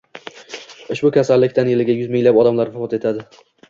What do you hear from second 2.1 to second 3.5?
minglab bolalar vafot etadi